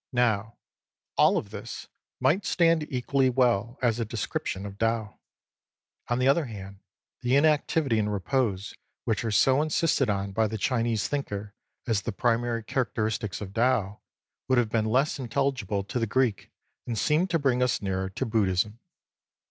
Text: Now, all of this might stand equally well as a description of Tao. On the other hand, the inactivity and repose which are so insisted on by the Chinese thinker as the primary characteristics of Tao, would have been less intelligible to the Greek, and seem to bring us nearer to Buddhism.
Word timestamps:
Now, 0.13 0.57
all 1.15 1.37
of 1.37 1.51
this 1.51 1.87
might 2.19 2.43
stand 2.43 2.87
equally 2.91 3.29
well 3.29 3.77
as 3.83 3.99
a 3.99 4.03
description 4.03 4.65
of 4.65 4.79
Tao. 4.79 5.19
On 6.07 6.17
the 6.17 6.27
other 6.27 6.45
hand, 6.45 6.79
the 7.21 7.35
inactivity 7.35 7.99
and 7.99 8.11
repose 8.11 8.73
which 9.05 9.23
are 9.23 9.29
so 9.29 9.61
insisted 9.61 10.09
on 10.09 10.31
by 10.31 10.47
the 10.47 10.57
Chinese 10.57 11.07
thinker 11.07 11.53
as 11.85 12.01
the 12.01 12.11
primary 12.11 12.63
characteristics 12.63 13.41
of 13.41 13.53
Tao, 13.53 13.99
would 14.47 14.57
have 14.57 14.69
been 14.69 14.85
less 14.85 15.19
intelligible 15.19 15.83
to 15.83 15.99
the 15.99 16.07
Greek, 16.07 16.49
and 16.87 16.97
seem 16.97 17.27
to 17.27 17.37
bring 17.37 17.61
us 17.61 17.79
nearer 17.79 18.09
to 18.09 18.25
Buddhism. 18.25 18.79